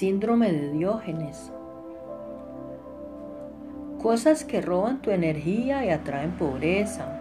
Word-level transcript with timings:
síndrome 0.00 0.50
de 0.50 0.70
Diógenes. 0.70 1.52
Cosas 4.00 4.44
que 4.44 4.62
roban 4.62 5.02
tu 5.02 5.10
energía 5.10 5.84
y 5.84 5.90
atraen 5.90 6.38
pobreza 6.38 7.20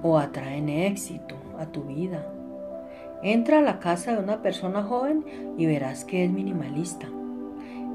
o 0.00 0.16
atraen 0.16 0.68
éxito 0.68 1.34
a 1.58 1.66
tu 1.66 1.82
vida. 1.82 2.24
Entra 3.24 3.58
a 3.58 3.62
la 3.62 3.80
casa 3.80 4.12
de 4.12 4.22
una 4.22 4.42
persona 4.42 4.84
joven 4.84 5.24
y 5.58 5.66
verás 5.66 6.04
que 6.04 6.24
es 6.24 6.30
minimalista. 6.30 7.08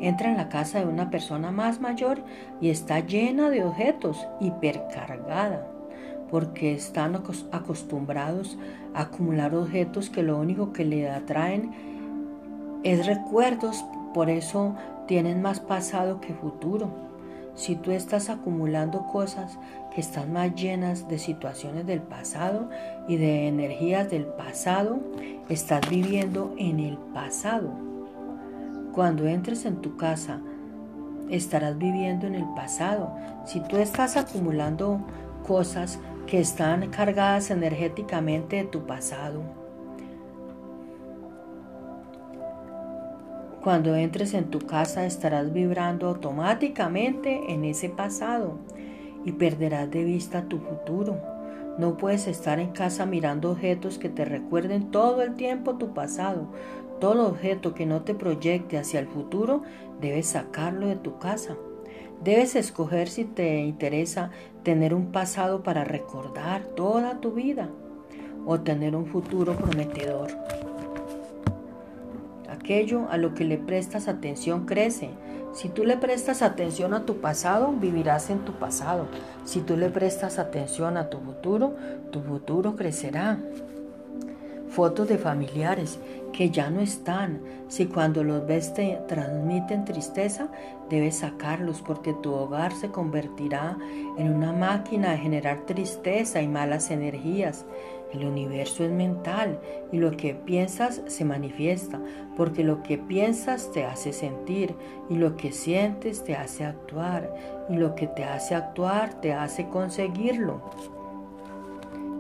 Entra 0.02 0.32
en 0.32 0.36
la 0.36 0.50
casa 0.50 0.80
de 0.80 0.88
una 0.88 1.10
persona 1.10 1.52
más 1.52 1.80
mayor 1.80 2.20
y 2.60 2.72
está 2.72 3.00
llena 3.00 3.50
de 3.50 3.64
objetos, 3.64 4.28
hipercargada, 4.42 5.66
porque 6.30 6.74
están 6.74 7.16
acostumbrados 7.54 8.60
a 8.94 9.04
acumular 9.04 9.56
objetos 9.56 10.10
que 10.10 10.24
lo 10.24 10.38
único 10.38 10.74
que 10.74 10.84
le 10.84 11.10
atraen 11.10 11.96
es 12.84 13.05
recuerdos, 13.05 13.84
por 14.13 14.30
eso 14.30 14.76
tienen 15.08 15.41
más 15.41 15.59
pasado 15.59 16.22
que 16.22 16.34
futuro. 16.34 16.90
Si 17.55 17.76
tú 17.76 17.91
estás 17.91 18.30
acumulando 18.30 19.08
cosas 19.08 19.58
que 19.94 20.02
están 20.02 20.31
más 20.31 20.53
llenas 20.53 21.08
de 21.08 21.17
situaciones 21.17 21.88
del 21.88 22.02
pasado 22.02 22.70
y 23.08 23.17
de 23.17 23.48
energías 23.48 24.12
del 24.12 24.26
pasado, 24.26 25.00
estás 25.50 25.81
viviendo 25.90 26.53
en 26.58 26.80
el 26.80 26.98
pasado. 27.13 27.72
Cuando 28.94 29.25
entres 29.25 29.66
en 29.66 29.81
tu 29.81 29.98
casa, 29.98 30.39
estarás 31.30 31.78
viviendo 31.78 32.28
en 32.28 32.36
el 32.36 32.45
pasado. 32.55 33.16
Si 33.45 33.59
tú 33.62 33.78
estás 33.78 34.17
acumulando 34.17 35.02
cosas 35.48 36.00
que 36.28 36.39
están 36.39 36.89
cargadas 36.89 37.50
energéticamente 37.50 38.58
de 38.58 38.64
tu 38.66 38.86
pasado, 38.86 39.41
Cuando 43.67 43.98
entres 43.98 44.33
en 44.33 44.50
tu 44.50 44.59
casa 44.59 45.05
estarás 45.05 45.52
vibrando 45.52 46.08
automáticamente 46.08 47.52
en 47.52 47.66
ese 47.66 47.89
pasado 47.89 48.59
y 49.25 49.33
perderás 49.33 49.92
de 49.92 50.05
vista 50.05 50.47
tu 50.47 50.59
futuro. 50.59 51.17
No 51.77 51.97
puedes 51.97 52.27
estar 52.27 52.61
en 52.61 52.72
casa 52.72 53.05
mirando 53.05 53.52
objetos 53.52 53.97
que 53.97 54.08
te 54.08 54.23
recuerden 54.23 54.89
todo 54.89 55.22
el 55.22 55.36
tiempo 55.36 55.75
tu 55.75 55.94
pasado. 55.94 56.47
Todo 57.02 57.27
objeto 57.27 57.73
que 57.73 57.86
no 57.86 58.03
te 58.03 58.14
proyecte 58.14 58.77
hacia 58.77 59.02
el 59.02 59.08
futuro, 59.08 59.64
debes 59.99 60.27
sacarlo 60.27 60.88
de 60.88 60.95
tu 60.95 61.20
casa. 61.20 61.58
Debes 62.23 62.55
escoger 62.55 63.09
si 63.09 63.25
te 63.25 63.59
interesa 63.59 64.31
tener 64.64 64.94
un 64.94 65.11
pasado 65.11 65.61
para 65.61 65.83
recordar 65.83 66.64
toda 66.67 67.20
tu 67.20 67.33
vida 67.33 67.70
o 68.45 68.61
tener 68.61 68.95
un 68.95 69.08
futuro 69.08 69.58
prometedor. 69.58 70.30
Aquello 72.68 73.08
a 73.10 73.16
lo 73.16 73.34
que 73.34 73.46
le 73.46 73.58
prestas 73.58 74.10
atención 74.10 74.66
crece. 74.66 75.12
Si 75.54 75.70
tú 75.70 75.86
le 75.86 75.96
prestas 75.96 76.42
atención 76.42 76.94
a 76.94 77.06
tu 77.06 77.22
pasado, 77.22 77.72
vivirás 77.72 78.30
en 78.30 78.40
tu 78.40 78.52
pasado. 78.52 79.08
Si 79.46 79.62
tú 79.62 79.78
le 79.78 79.90
prestas 79.90 80.38
atención 80.38 80.98
a 80.98 81.10
tu 81.10 81.18
futuro, 81.20 81.78
tu 82.12 82.20
futuro 82.20 82.76
crecerá. 82.76 83.40
Fotos 84.78 85.08
de 85.08 85.17
familiares 85.17 86.00
que 86.31 86.52
ya 86.52 86.70
no 86.70 86.81
están. 86.81 87.42
Si 87.67 87.88
cuando 87.88 88.23
los 88.23 88.45
ves 88.45 88.75
te 88.75 89.00
transmiten 89.08 89.86
tristeza, 89.86 90.50
debes 90.88 91.16
sacarlos 91.16 91.81
porque 91.81 92.14
tu 92.14 92.31
hogar 92.31 92.72
se 92.73 92.92
convertirá 92.92 93.75
en 94.20 94.31
una 94.31 94.53
máquina 94.53 95.14
de 95.14 95.17
generar 95.17 95.66
tristeza 95.66 96.44
y 96.44 96.48
malas 96.48 96.92
energías. 96.92 97.66
El 98.14 98.23
universo 98.23 98.83
es 98.83 98.92
mental 98.92 99.59
y 99.92 99.98
lo 99.98 100.16
que 100.16 100.36
piensas 100.36 101.02
se 101.08 101.25
manifiesta, 101.25 102.00
porque 102.38 102.64
lo 102.64 102.83
que 102.83 103.00
piensas 103.00 103.72
te 103.72 103.83
hace 103.83 104.14
sentir 104.14 104.75
y 105.09 105.16
lo 105.16 105.38
que 105.38 105.53
sientes 105.53 106.23
te 106.23 106.36
hace 106.36 106.66
actuar 106.66 107.33
y 107.67 107.78
lo 107.78 107.95
que 107.95 108.05
te 108.05 108.25
hace 108.25 108.54
actuar 108.54 109.21
te 109.21 109.33
hace 109.33 109.70
conseguirlo. 109.70 110.61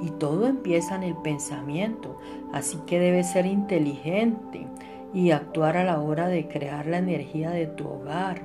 Y 0.01 0.11
todo 0.11 0.47
empieza 0.47 0.95
en 0.95 1.03
el 1.03 1.15
pensamiento, 1.15 2.17
así 2.53 2.77
que 2.85 2.99
debes 2.99 3.31
ser 3.31 3.45
inteligente 3.45 4.67
y 5.13 5.31
actuar 5.31 5.77
a 5.77 5.83
la 5.83 5.99
hora 5.99 6.27
de 6.27 6.47
crear 6.47 6.85
la 6.85 6.97
energía 6.97 7.49
de 7.49 7.65
tu 7.67 7.87
hogar. 7.87 8.41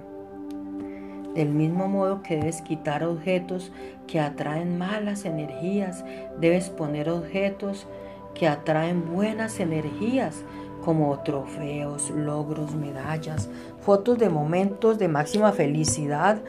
Del 1.35 1.51
mismo 1.51 1.89
modo 1.89 2.23
que 2.23 2.37
debes 2.37 2.63
quitar 2.63 3.05
objetos 3.05 3.73
que 4.07 4.21
atraen 4.21 4.79
malas 4.79 5.25
energías, 5.25 6.05
debes 6.39 6.71
poner 6.71 7.09
objetos 7.09 7.87
que 8.35 8.49
atraen 8.49 9.13
buenas 9.13 9.61
energías, 9.61 10.45
como 10.85 11.19
trofeos, 11.21 12.11
logros, 12.11 12.75
medallas, 12.75 13.49
fotos 13.81 14.19
de 14.19 14.29
momentos 14.29 14.99
de 14.99 15.09
máxima 15.09 15.53
felicidad 15.53 16.43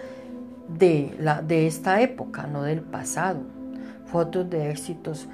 de, 0.67 1.15
de 1.45 1.67
esta 1.67 2.01
época, 2.01 2.47
no 2.47 2.63
del 2.63 2.81
pasado, 2.81 3.41
fotos 4.13 4.47
de 4.47 4.69
éxitos 4.69 5.27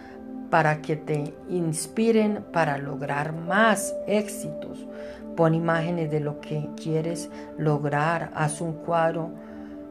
para 0.49 0.81
que 0.81 0.95
te 0.95 1.33
inspiren 1.49 2.45
para 2.53 2.77
lograr 2.77 3.33
más 3.33 3.93
éxitos. 4.07 4.87
Pon 5.35 5.53
imágenes 5.53 6.09
de 6.09 6.21
lo 6.21 6.39
que 6.39 6.69
quieres 6.81 7.29
lograr, 7.57 8.31
haz 8.33 8.61
un 8.61 8.71
cuadro 8.71 9.31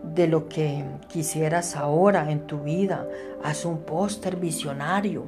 de 0.02 0.26
lo 0.26 0.48
que 0.48 0.84
quisieras 1.08 1.76
ahora 1.76 2.30
en 2.30 2.46
tu 2.46 2.60
vida, 2.60 3.06
haz 3.44 3.66
un 3.66 3.78
póster 3.82 4.36
visionario 4.36 5.24